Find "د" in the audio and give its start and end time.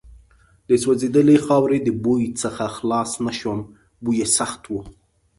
0.69-0.71, 1.83-1.89